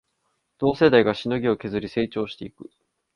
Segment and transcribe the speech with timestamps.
[0.57, 2.71] 同世代がしのぎを削り成長していく